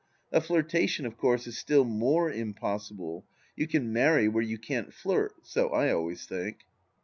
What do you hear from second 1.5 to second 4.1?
still more impossible; you can